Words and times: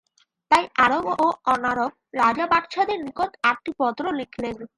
তাই 0.51 0.63
আরব 0.75 1.05
ও 1.19 1.27
অনারব 1.45 1.91
রাজা-বাদশাহদের 2.13 2.99
নিকট 3.03 3.31
আটটি 3.43 3.71
পত্র 3.79 4.03
লিখলেন। 4.11 4.57